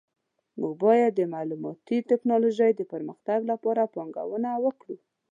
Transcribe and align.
موږ 0.59 0.73
باید 0.83 1.11
د 1.15 1.21
معلوماتي 1.33 1.97
ټکنالوژۍ 2.09 2.71
د 2.75 2.81
پرمختګ 2.93 3.39
لپاره 3.51 3.91
پانګونه 3.95 4.49
وکړو 4.65 4.95